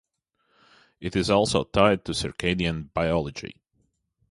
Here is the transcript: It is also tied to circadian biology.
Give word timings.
It 0.99 1.15
is 1.15 1.29
also 1.29 1.63
tied 1.63 2.05
to 2.05 2.13
circadian 2.13 2.91
biology. 2.91 3.61